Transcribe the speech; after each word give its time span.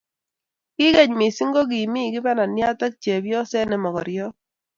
Ki 0.75 0.87
keny 0.95 1.13
mising, 1.19 1.51
kokimii 1.55 2.13
kibananiat 2.13 2.79
ak 2.85 2.93
chepyoset 3.03 3.67
ne 3.67 3.77
mokoriot 3.83 4.33